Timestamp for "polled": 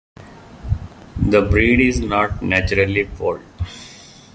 3.05-3.41